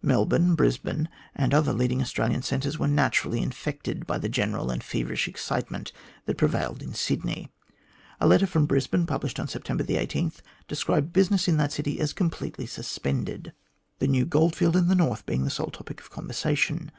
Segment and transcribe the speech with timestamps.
[0.00, 5.26] Melbourne, Brisbane, and other leading Australian centres were naturally infected by the general and feverish
[5.26, 5.90] excite ment
[6.26, 7.50] that prevailed in Sydney.
[8.20, 10.30] A letter from Brisbane, published on September 18,
[10.68, 13.54] described business in that city as completely suspended,
[13.98, 16.92] the new goldfield in the North being the sole topic of conversation.